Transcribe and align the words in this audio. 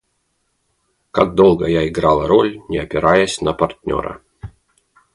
Как 1.11 1.35
долго 1.35 1.67
я 1.67 1.87
играла 1.87 2.27
роль, 2.27 2.59
Не 2.69 2.79
опираясь 2.79 3.39
на 3.39 3.53
партнера. 3.53 4.23